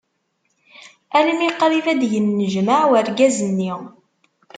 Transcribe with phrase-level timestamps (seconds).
[1.19, 3.73] Almi qrib ad d-yennejmaɛ urgaz-nni.